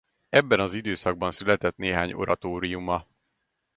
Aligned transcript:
Ebben 0.29 0.59
az 0.59 0.73
időszakban 0.73 1.31
született 1.31 1.77
néhány 1.77 2.13
oratóriuma. 2.13 3.07